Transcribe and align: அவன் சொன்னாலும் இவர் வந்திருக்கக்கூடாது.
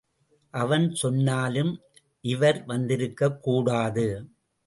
அவன் 0.53 0.85
சொன்னாலும் 0.93 1.69
இவர் 2.23 2.59
வந்திருக்கக்கூடாது. 2.67 4.07